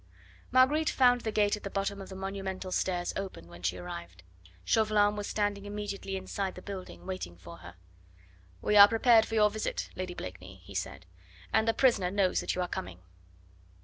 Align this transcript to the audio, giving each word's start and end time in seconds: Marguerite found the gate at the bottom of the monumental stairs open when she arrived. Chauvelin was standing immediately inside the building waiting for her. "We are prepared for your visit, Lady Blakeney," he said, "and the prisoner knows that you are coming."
Marguerite 0.49 0.89
found 0.89 1.21
the 1.21 1.31
gate 1.31 1.55
at 1.55 1.61
the 1.61 1.69
bottom 1.69 2.01
of 2.01 2.09
the 2.09 2.15
monumental 2.15 2.71
stairs 2.71 3.13
open 3.15 3.47
when 3.47 3.61
she 3.61 3.77
arrived. 3.77 4.23
Chauvelin 4.65 5.15
was 5.15 5.27
standing 5.27 5.63
immediately 5.67 6.15
inside 6.15 6.55
the 6.55 6.61
building 6.63 7.05
waiting 7.05 7.37
for 7.37 7.57
her. 7.57 7.75
"We 8.63 8.75
are 8.77 8.87
prepared 8.87 9.27
for 9.27 9.35
your 9.35 9.51
visit, 9.51 9.91
Lady 9.95 10.15
Blakeney," 10.15 10.61
he 10.65 10.73
said, 10.73 11.05
"and 11.53 11.67
the 11.67 11.73
prisoner 11.75 12.09
knows 12.09 12.39
that 12.39 12.55
you 12.55 12.63
are 12.63 12.67
coming." 12.67 13.01